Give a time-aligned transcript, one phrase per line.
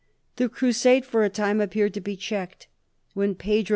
[0.37, 2.65] The crusade for a time appeared to be checked,
[3.13, 3.67] when Pedro II.